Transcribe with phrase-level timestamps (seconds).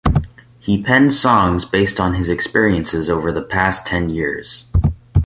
[0.57, 4.65] He penned songs based on his experiences over the past ten years.